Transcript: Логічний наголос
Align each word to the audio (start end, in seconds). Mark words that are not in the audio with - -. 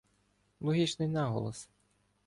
Логічний 0.59 1.07
наголос 1.07 1.69